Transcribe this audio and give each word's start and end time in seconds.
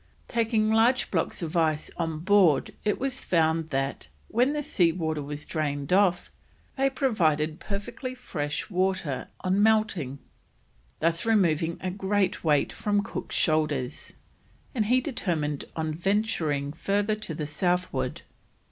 Taking 0.27 0.71
large 0.71 1.11
blocks 1.11 1.43
of 1.43 1.55
ice 1.55 1.91
on 1.95 2.21
board 2.21 2.73
it 2.83 2.97
was 2.99 3.21
found 3.21 3.69
that, 3.69 4.07
when 4.29 4.53
the 4.53 4.63
sea 4.63 4.91
water 4.91 5.21
was 5.21 5.45
drained 5.45 5.93
off, 5.93 6.31
they 6.75 6.89
provided 6.89 7.59
perfectly 7.59 8.15
fresh 8.15 8.67
water 8.71 9.27
on 9.41 9.61
melting, 9.61 10.17
thus 11.01 11.23
removing 11.23 11.77
a 11.81 11.91
great 11.91 12.43
weight 12.43 12.73
from 12.73 13.03
Cook's 13.03 13.35
shoulders, 13.35 14.13
and 14.73 14.85
he 14.87 15.01
determined 15.01 15.65
on 15.75 15.93
venturing 15.93 16.73
further 16.73 17.13
to 17.17 17.35
the 17.35 17.45
southward. 17.45 18.23